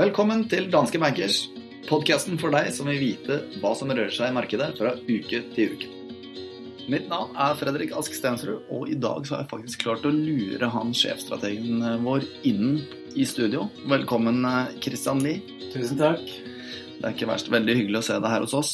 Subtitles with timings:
[0.00, 1.42] Velkommen til Danske Bankers,
[1.88, 5.74] podkasten for deg som vil vite hva som rører seg i markedet fra uke til
[5.74, 5.90] uke.
[6.88, 10.14] Mitt navn er Fredrik Ask Stensrud, og i dag så har jeg faktisk klart å
[10.14, 12.80] lure han sjefstrategen vår inn
[13.12, 13.68] i studio.
[13.92, 14.40] Velkommen,
[14.80, 15.44] Christian Lie.
[15.74, 16.24] Tusen takk.
[16.24, 17.52] Det er ikke verst.
[17.52, 18.72] Veldig hyggelig å se deg her hos oss.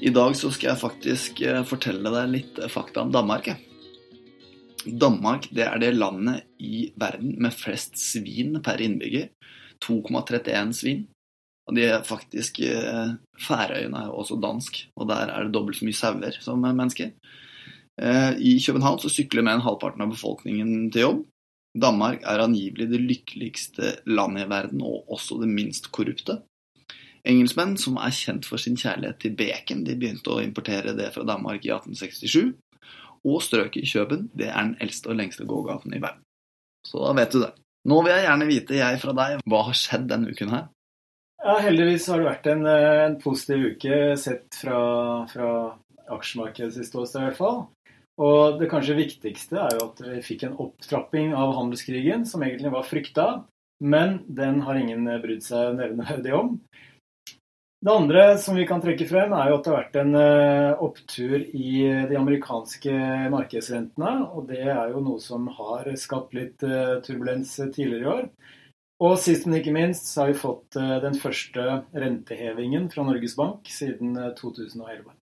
[0.00, 3.50] I dag så skal jeg faktisk eh, fortelle deg litt fakta om Danmark.
[4.86, 9.32] Danmark det er det landet i verden med flest svin per innbygger.
[9.82, 11.02] 2,31 svin.
[11.68, 15.80] Og de er faktisk eh, Færøyene er jo også dansk, og der er det dobbelt
[15.80, 17.10] så mye sauer som mennesker.
[17.98, 21.24] Eh, I København så sykler mer enn halvparten av befolkningen til jobb.
[21.78, 26.38] Danmark er angivelig det lykkeligste landet i verden, og også det minst korrupte.
[27.26, 31.26] Engelskmenn, som er kjent for sin kjærlighet til bacon, de begynte å importere det fra
[31.28, 32.54] Danmark i 1867.
[33.28, 36.22] Og strøket i Kjøben, det er den eldste og lengste gågaten i verden.
[36.86, 37.52] Så da vet du det.
[37.88, 40.68] Nå vil jeg gjerne vite, jeg fra deg, hva har skjedd denne uken her?
[41.38, 44.78] Ja, Heldigvis har det vært en, eh, en positiv uke sett fra,
[45.30, 45.50] fra
[46.10, 47.60] aksjemarkedets ståsted i hvert fall.
[48.18, 52.72] Og det kanskje viktigste er jo at vi fikk en opptrapping av handelskrigen, som egentlig
[52.74, 53.26] var frykta,
[53.80, 56.56] men den har ingen brydd seg nevneverdig om.
[57.80, 60.80] Det andre som vi kan trekke frem, er jo at det har vært en eh,
[60.82, 62.94] opptur i de amerikanske
[63.30, 64.14] markedsrentene.
[64.34, 68.26] Og det er jo noe som har skapt litt eh, turbulens tidligere i år.
[69.06, 73.38] Og sist, men ikke minst, så har vi fått eh, den første rentehevingen fra Norges
[73.38, 75.14] Bank siden 2011.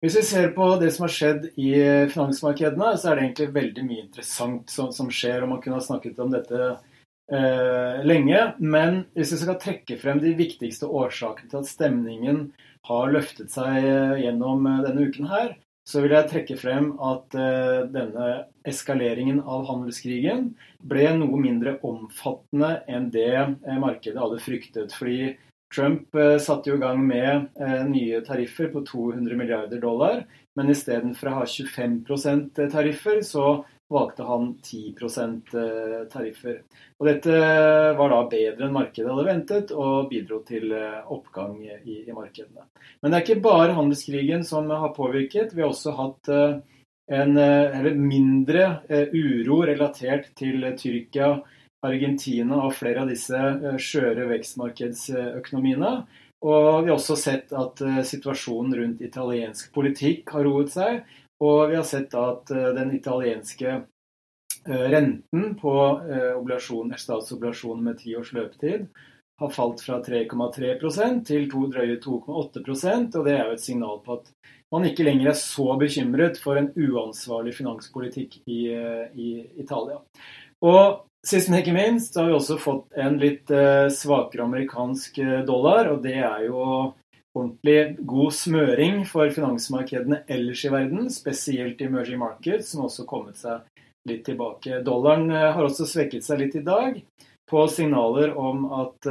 [0.00, 1.74] Hvis vi ser på det som har skjedd i
[2.08, 5.44] finansmarkedene, så er det egentlig veldig mye interessant som, som skjer.
[5.44, 6.78] og Man kunne ha snakket om dette
[7.32, 8.42] eh, lenge.
[8.58, 12.44] Men hvis vi skal trekke frem de viktigste årsakene til at stemningen
[12.88, 15.54] har løftet seg eh, gjennom eh, denne uken her,
[15.90, 18.26] så vil jeg trekke frem at eh, denne
[18.68, 20.50] eskaleringen av handelskrigen
[20.90, 24.94] ble noe mindre omfattende enn det eh, markedet hadde fryktet.
[24.94, 25.34] fordi
[25.74, 27.50] Trump eh, satte jo i gang med
[27.90, 30.24] nye tariffer på 200 milliarder dollar,
[30.58, 35.52] men istedenfor å ha 25% tariffer, så valgte han 10%
[36.12, 36.60] tariffer.
[37.00, 37.38] Og Dette
[37.98, 40.70] var da bedre enn markedet hadde ventet, og bidro til
[41.10, 42.68] oppgang i, i markedene.
[43.02, 45.56] Men det er ikke bare handelskrigen som har påvirket.
[45.56, 46.30] Vi har også hatt
[47.10, 47.40] en
[47.98, 48.68] mindre
[49.10, 51.34] uro relatert til Tyrkia
[51.86, 55.92] Argentina og flere av disse eh, skjøre vekstmarkedsøkonomiene.
[56.40, 61.02] Og vi har også sett at eh, situasjonen rundt italiensk politikk har roet seg.
[61.40, 63.80] Og vi har sett at eh, den italienske
[64.60, 65.72] renten på
[67.00, 68.82] statsobligasjonen med ti års løpetid
[69.40, 74.18] har falt fra 3,3% til to drøye 2,8% og det er jo et signal på
[74.18, 74.28] at
[74.74, 78.60] man ikke lenger er så bekymret for en uansvarlig finanspolitikk i,
[79.16, 79.30] i
[79.64, 79.96] Italia.
[80.60, 85.40] Og Sist, men ikke minst, har vi også fått en litt eh, svakere amerikansk eh,
[85.44, 85.90] dollar.
[85.92, 86.62] Og det er jo
[87.38, 93.38] ordentlig god smøring for finansmarkedene ellers i verden, spesielt i emerging markets, som også kommet
[93.40, 93.66] seg
[94.08, 94.80] litt tilbake.
[94.86, 97.02] Dollaren eh, har også svekket seg litt i dag
[97.50, 99.06] på signaler om at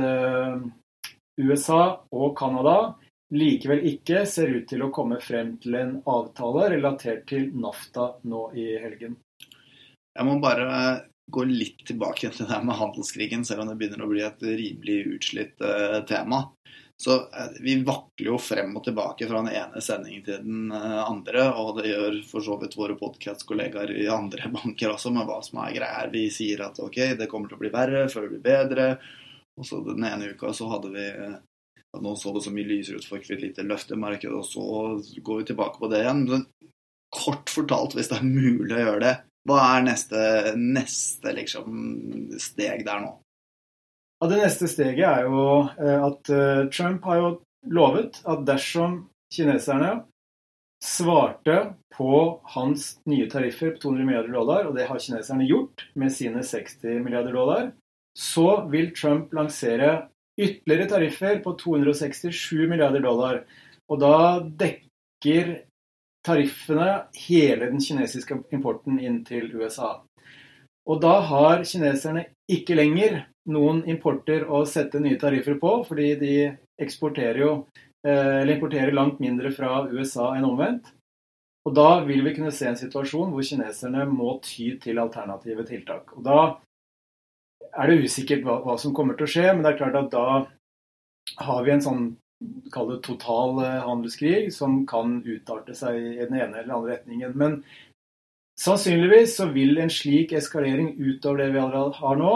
[1.44, 1.82] USA
[2.16, 2.94] og Canada
[3.36, 8.50] likevel ikke ser ut til å komme frem til en avtale relatert til NAFTA nå
[8.58, 9.18] i helgen.
[10.16, 10.70] Jeg må bare
[11.30, 15.00] gå litt tilbake til det med handelskrigen, selv om det begynner å bli et rimelig
[15.16, 16.48] utslitt uh, tema.
[17.00, 21.06] Så uh, vi vakler jo frem og tilbake fra den ene sendingen til den uh,
[21.06, 21.46] andre.
[21.62, 25.62] Og det gjør for så vidt våre podkastkollegaer i andre banker også, med hva som
[25.64, 26.12] er greia her.
[26.14, 28.90] Vi sier at ok, det kommer til å bli verre før det blir bedre.
[29.60, 31.08] Og så den ene uka så hadde vi
[31.90, 34.66] at nå så det så mye lysere ut for et lite løftemarked, og så
[35.26, 36.26] går vi tilbake på det igjen.
[36.30, 36.46] Men
[37.14, 39.16] kort fortalt, hvis det er mulig å gjøre det,
[39.50, 40.22] hva er neste,
[40.60, 41.80] neste liksom,
[42.42, 43.16] steg der nå?
[44.20, 45.44] Ja, det neste steget er jo
[45.80, 47.30] eh, at eh, Trump har jo
[47.72, 49.94] lovet at dersom kineserne
[50.84, 51.56] svarte
[51.96, 56.44] på hans nye tariffer på 200 milliarder dollar, og det har kineserne gjort med sine
[56.44, 57.72] 60 milliarder dollar,
[58.16, 60.10] så vil Trump lansere
[60.40, 63.42] ytterligere tariffer på 267 milliarder dollar.
[63.92, 65.56] Og da dekker
[66.28, 66.90] tariffene
[67.28, 69.98] hele den kinesiske importen inn til USA.
[70.88, 76.36] Og da har kineserne ikke lenger noen importer å sette nye tariffer på, fordi de
[76.82, 77.52] eksporterer jo
[78.06, 80.94] eh, eller importerer langt mindre fra USA enn omvendt.
[81.68, 86.16] Og da vil vi kunne se en situasjon hvor kineserne må ty til alternative tiltak.
[86.18, 86.40] Og da
[87.70, 90.10] er det usikkert hva, hva som kommer til å skje, men det er klart at
[90.14, 92.08] da har vi en sånn
[92.72, 97.36] kall det total eh, handelskrig, som kan utarte seg i den ene eller andre retningen.
[97.38, 97.60] Men
[98.60, 102.34] sannsynligvis så vil en slik eskalering utover det vi allerede har nå,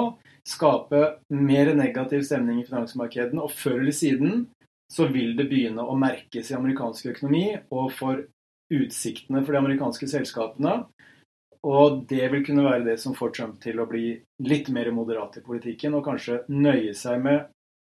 [0.48, 3.44] skape mer negativ stemning i finansmarkedene.
[3.44, 4.46] Og før eller siden
[4.92, 8.24] så vil det begynne å merkes i amerikansk økonomi og for
[8.74, 10.81] utsiktene for de amerikanske selskapene.
[11.64, 15.38] Og det vil kunne være det som får Trump til å bli litt mer moderat
[15.40, 17.46] i politikken, og kanskje nøye seg med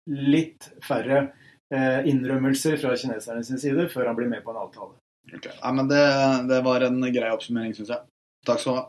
[0.07, 1.25] litt færre
[1.73, 4.99] Eh, innrømmelser fra kineserne sin side før han blir med på en avtale.
[5.25, 5.53] Okay.
[5.61, 6.01] Ja, men det,
[6.49, 8.05] det, var en grei oppsummering, syns jeg.
[8.45, 8.85] Takk skal du ha.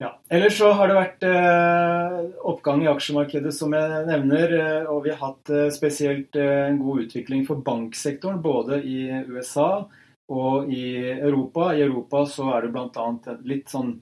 [0.00, 0.14] Ja.
[0.32, 2.14] Ellers så har det vært eh,
[2.48, 4.54] oppgang i aksjemarkedet, som jeg nevner.
[4.56, 9.02] Eh, og vi har hatt eh, spesielt eh, en god utvikling for banksektoren, både i
[9.28, 9.84] USA
[10.32, 11.74] og i Europa.
[11.76, 13.36] I Europa så er det bl.a.
[13.44, 13.92] litt sånn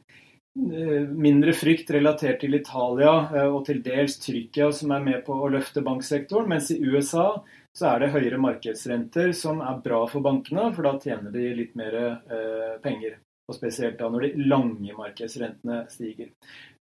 [0.71, 5.51] eh, mindre frykt relatert til Italia og til dels Tyrkia som er med på å
[5.51, 7.33] løfte banksektoren, mens i USA
[7.79, 11.75] så er det høyere markedsrenter som er bra for bankene, for da tjener de litt
[11.79, 13.19] mer eh, penger.
[13.49, 16.29] Og spesielt da når de lange markedsrentene stiger.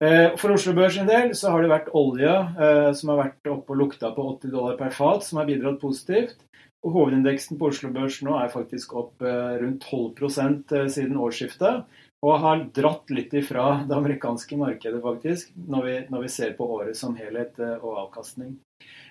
[0.03, 3.53] Eh, for Oslo Børs en del så har det vært olje eh, som har vært
[3.53, 6.43] oppe og lukta på 80 dollar per fat, som har bidratt positivt.
[6.83, 11.87] Og Hovedindeksen på Oslo Børs nå er faktisk opp eh, rundt 12 eh, siden årsskiftet.
[12.27, 16.67] Og har dratt litt ifra det amerikanske markedet, faktisk, når vi, når vi ser på
[16.81, 18.57] året som helhet og avkastning.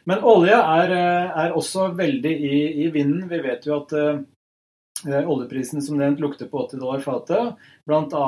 [0.10, 0.92] Men olje er,
[1.46, 3.30] er også veldig i, i, vinden.
[3.30, 3.94] Vi vet jo at
[5.06, 7.62] oljeprisen som nevnt lukter på 80 dollar fatet.
[7.86, 8.26] Bl.a.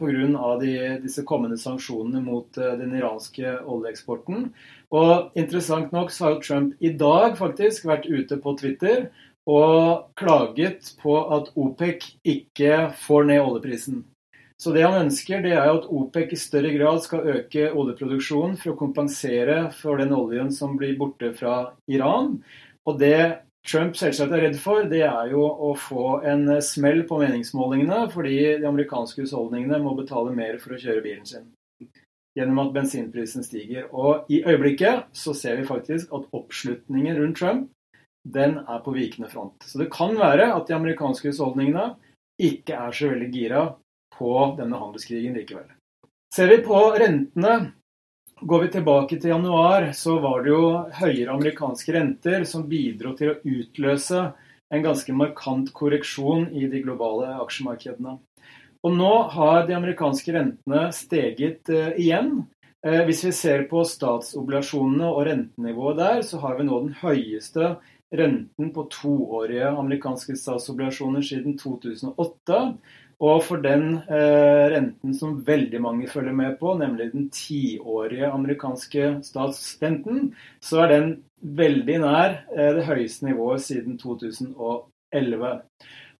[0.00, 0.54] pga.
[1.02, 4.48] Disse kommende sanksjonene mot uh, den iranske oljeeksporten.
[4.94, 9.08] Og interessant nok så har jo Trump i dag faktisk vært ute på Twitter
[9.44, 14.04] og klaget på at OPEC ikke får ned oljeprisen.
[14.56, 18.72] Så det han ønsker, det er at OPEC i større grad skal øke oljeproduksjonen for
[18.72, 22.38] å kompensere for den oljen som blir borte fra Iran.
[22.88, 23.18] Og det
[23.64, 28.36] Trump selvsagt er redd for, det er jo å få en smell på meningsmålingene, fordi
[28.60, 31.46] de amerikanske husholdningene må betale mer for å kjøre bilen sin.
[32.36, 33.86] Gjennom at bensinprisen stiger.
[33.94, 37.70] Og i øyeblikket så ser vi faktisk at oppslutningen rundt Trump
[38.24, 39.64] den er på vikende front.
[39.64, 41.94] Så det kan være at de amerikanske husholdningene
[42.40, 43.64] ikke er så veldig gira
[44.16, 45.68] på denne handelskrigen likevel.
[46.34, 47.72] Ser vi på rentene,
[48.46, 50.64] går vi tilbake til januar, så var det jo
[50.98, 54.20] høyere amerikanske renter som bidro til å utløse
[54.74, 58.18] en ganske markant korreksjon i de globale aksjemarkedene.
[58.84, 62.42] Og nå har de amerikanske rentene steget uh, igjen.
[62.84, 67.76] Uh, hvis vi ser på statsobligasjonene og rentenivået der, så har vi nå den høyeste
[68.14, 72.60] renten på toårige amerikanske statsobligasjoner siden 2008.
[73.24, 79.10] Og for den eh, renten som veldig mange følger med på, nemlig den tiårige amerikanske
[79.24, 81.08] statsrenten, så er den
[81.40, 85.54] veldig nær eh, det høyeste nivået siden 2011.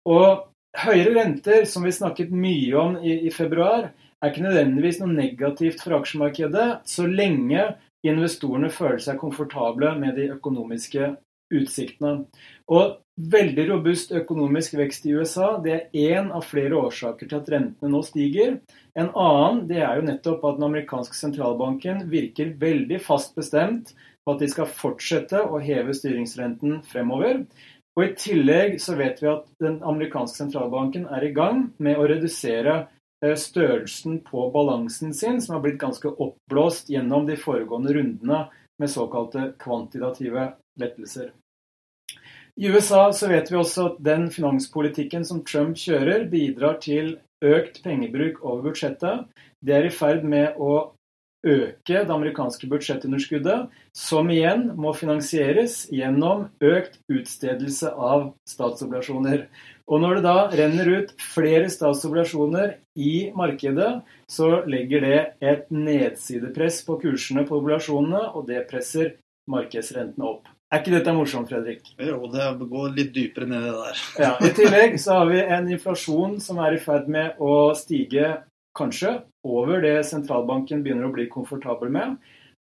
[0.09, 0.47] Og
[0.85, 3.91] høyere renter, som vi snakket mye om i, i februar,
[4.23, 7.67] er ikke nødvendigvis noe negativt for aksjemarkedet, så lenge
[8.05, 11.15] investorene føler seg komfortable med de økonomiske
[11.53, 12.25] utsiktene.
[12.73, 17.51] Og veldig robust økonomisk vekst i USA det er én av flere årsaker til at
[17.53, 18.57] rentene nå stiger.
[18.99, 23.95] En annen det er jo nettopp at den amerikanske sentralbanken virker veldig fast bestemt
[24.25, 27.45] på at de skal fortsette å heve styringsrenten fremover.
[27.95, 32.09] Og I tillegg så vet vi at den amerikanske sentralbanken er i gang med å
[32.11, 32.81] redusere
[33.23, 38.41] eh, størrelsen på balansen sin, som har blitt ganske oppblåst gjennom de foregående rundene
[38.83, 40.49] med såkalte kvantitative
[40.81, 41.33] lettelser.
[42.55, 47.83] I USA så vet vi også at den finanspolitikken som Trump kjører, bidrar til økt
[47.83, 49.27] pengebruk over budsjettet.
[49.65, 50.95] Det er i ferd med å
[51.45, 53.67] øke det amerikanske budsjettunderskuddet,
[53.97, 59.47] som igjen må finansieres gjennom økt utstedelse av statsobligasjoner.
[59.91, 63.91] Og når det da renner ut flere statsobligasjoner i markedet,
[64.31, 69.17] så legger det et nedsidepress på kursene på obligasjonene, og det presser
[69.51, 70.54] markedsrentene opp.
[70.75, 71.85] Er ikke dette morsomt, Fredrik?
[72.03, 73.99] Jo, det går litt dypere ned i det der.
[74.25, 78.41] ja, I tillegg så har vi en inflasjon som er i ferd med å stige
[78.75, 82.17] kanskje over det sentralbanken begynner å bli komfortabel med.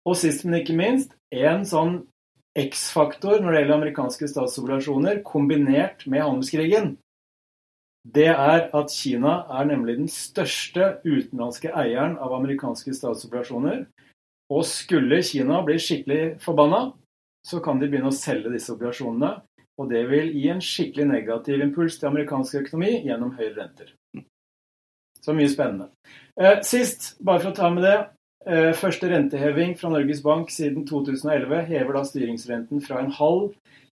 [0.09, 2.00] Og sist, men ikke minst, en sånn
[2.59, 6.97] X-faktor når det gjelder amerikanske statsobligasjoner, kombinert med handelskrigen.
[8.11, 13.85] Det er at Kina er nemlig den største utenlandske eieren av amerikanske statsobligasjoner.
[14.50, 16.88] Og skulle Kina bli skikkelig forbanna,
[17.47, 19.41] så kan de begynne å selge disse obligasjonene.
[19.81, 23.93] Og det vil gi en skikkelig negativ impuls til amerikansk økonomi gjennom høyere renter.
[25.21, 25.91] Så mye spennende.
[26.41, 27.99] Eh, sist, bare for å ta med det.
[28.47, 33.51] Eh, første renteheving fra Norges Bank siden 2011 hever da styringsrenten fra en halv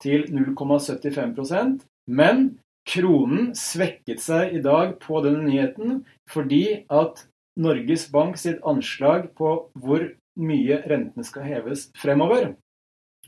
[0.02, 2.48] til 0,75% Men
[2.90, 7.22] kronen svekket seg i dag på denne nyheten fordi at
[7.62, 10.08] Norges Bank sitt anslag på hvor
[10.40, 12.54] mye rentene skal heves fremover,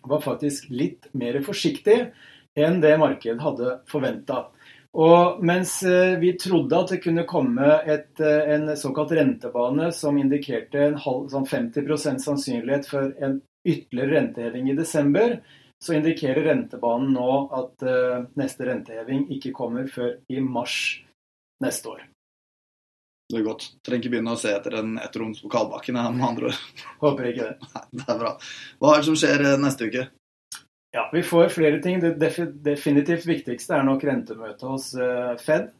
[0.08, 1.99] var faktisk litt mer forsiktig
[2.54, 4.44] enn det markedet hadde forventa.
[4.94, 10.18] Og mens eh, vi trodde at det kunne komme et, eh, en såkalt rentebane som
[10.20, 15.40] indikerte en halv, sånn 50% sannsynlighet for en ytterligere renteheving i desember,
[15.82, 20.76] så indikerer rentebanen nå at uh, neste renteheving ikke kommer før i mars
[21.64, 22.04] neste år.
[23.32, 23.70] Det er godt.
[23.86, 26.58] Trenger ikke begynne å se etter en ettroms på Kalbakken, med andre ord.
[27.04, 27.70] Håper ikke det.
[27.72, 28.34] Nei, det er bra.
[28.82, 30.04] Hva er det som skjer eh, neste uke?
[30.94, 32.02] Ja, Vi får flere ting.
[32.04, 32.14] Det
[32.62, 35.72] definitivt viktigste er nok rentemøtet hos eh, Fed,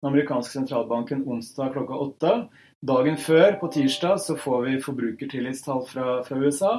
[0.00, 2.36] den amerikanske sentralbanken, onsdag klokka åtte.
[2.82, 6.72] Dagen før, på tirsdag, så får vi forbrukertillitstall fra, fra USA.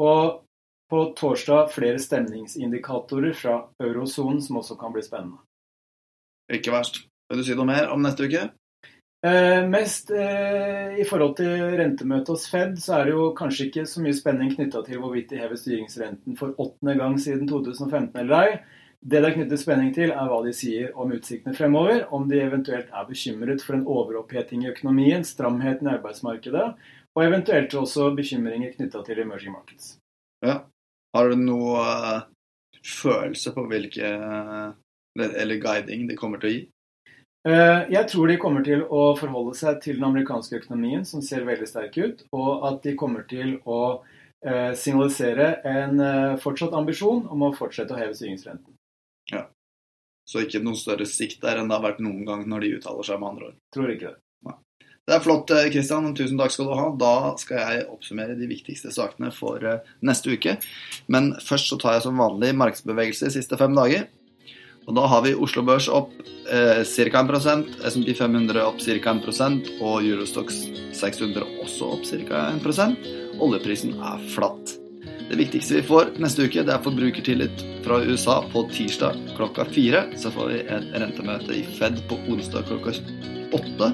[0.00, 0.42] Og
[0.90, 5.40] på torsdag flere stemningsindikatorer fra eurosonen, som også kan bli spennende.
[6.52, 7.04] Ikke verst.
[7.30, 8.48] Vil du si noe mer om neste uke?
[9.24, 13.86] Eh, mest eh, i forhold til rentemøtet hos Fed, så er det jo kanskje ikke
[13.88, 18.36] så mye spenning knytta til hvorvidt de hever styringsrenten for åttende gang siden 2015 eller
[18.42, 18.58] ei.
[19.00, 22.04] Det det er knyttet spenning til, er hva de sier om utsiktene fremover.
[22.12, 26.64] Om de eventuelt er bekymret for en overoppheting i økonomien, stramheten i arbeidsmarkedet,
[27.14, 29.96] og eventuelt også bekymringer knytta til emerging markets.
[30.44, 30.64] Ja.
[31.16, 32.24] Har du noe uh,
[32.84, 34.10] følelse på hvilke
[35.16, 36.64] eller guiding de kommer til å gi?
[37.46, 41.46] Eh, jeg tror de kommer til å forholde seg til den amerikanske økonomien, som ser
[41.46, 44.02] veldig sterk ut, og at de kommer til å
[44.42, 48.74] eh, signalisere en eh, fortsatt ambisjon om å fortsette å heve styringsrenten.
[49.30, 49.44] Ja.
[50.26, 53.06] Så ikke noe større sikt der enn det har vært noen gang når de uttaler
[53.06, 53.60] seg, med andre ord.
[53.76, 54.20] Tror ikke det.
[55.06, 56.08] Det er flott, Kristian.
[56.18, 56.86] Tusen takk skal du ha.
[56.98, 59.62] Da skal jeg oppsummere de viktigste sakene for
[60.02, 60.56] neste uke.
[61.06, 64.08] Men først så tar jeg som vanlig markedsbevegelse de siste fem dager.
[64.86, 66.12] Og da har vi Oslo Børs opp
[66.50, 67.22] eh, ca.
[67.26, 69.14] 1 SMP 500 opp ca.
[69.16, 70.62] 1% og Eurostox
[70.94, 72.48] 600 også opp ca.
[72.54, 74.76] 1% Oljeprisen er flatt.
[75.26, 80.04] Det viktigste vi får neste uke, det er forbrukertillit fra USA på tirsdag klokka fire.
[80.16, 82.94] Så får vi et rentemøte i Fed på onsdag klokka
[83.58, 83.90] åtte.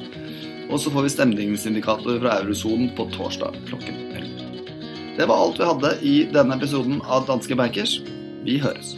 [0.68, 4.68] Og så får vi stemningsindikatorer fra eurosonen på torsdag klokken 11.
[5.16, 7.98] Det var alt vi hadde i denne episoden av Danske Bankers.
[8.44, 8.96] Vi høres.